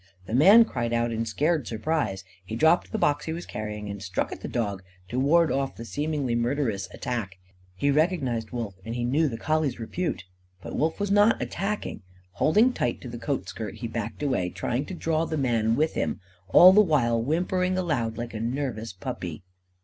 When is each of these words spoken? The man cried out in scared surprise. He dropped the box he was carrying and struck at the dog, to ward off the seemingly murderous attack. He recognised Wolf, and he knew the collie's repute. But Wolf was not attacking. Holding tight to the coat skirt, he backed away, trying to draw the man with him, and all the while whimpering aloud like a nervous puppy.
The 0.25 0.33
man 0.33 0.65
cried 0.65 0.93
out 0.93 1.11
in 1.11 1.27
scared 1.27 1.67
surprise. 1.67 2.23
He 2.43 2.55
dropped 2.55 2.91
the 2.91 2.97
box 2.97 3.25
he 3.25 3.33
was 3.33 3.45
carrying 3.45 3.87
and 3.87 4.01
struck 4.01 4.31
at 4.31 4.41
the 4.41 4.47
dog, 4.47 4.81
to 5.09 5.19
ward 5.19 5.51
off 5.51 5.75
the 5.75 5.85
seemingly 5.85 6.33
murderous 6.33 6.89
attack. 6.91 7.37
He 7.75 7.91
recognised 7.91 8.49
Wolf, 8.49 8.73
and 8.83 8.95
he 8.95 9.03
knew 9.05 9.27
the 9.27 9.37
collie's 9.37 9.79
repute. 9.79 10.23
But 10.59 10.75
Wolf 10.75 10.99
was 10.99 11.11
not 11.11 11.39
attacking. 11.39 12.01
Holding 12.31 12.73
tight 12.73 12.99
to 13.01 13.09
the 13.09 13.19
coat 13.19 13.47
skirt, 13.47 13.75
he 13.75 13.87
backed 13.87 14.23
away, 14.23 14.49
trying 14.49 14.85
to 14.85 14.95
draw 14.95 15.25
the 15.25 15.37
man 15.37 15.75
with 15.75 15.93
him, 15.93 16.13
and 16.13 16.19
all 16.49 16.73
the 16.73 16.81
while 16.81 17.21
whimpering 17.21 17.77
aloud 17.77 18.17
like 18.17 18.33
a 18.33 18.39
nervous 18.39 18.93
puppy. 18.93 19.43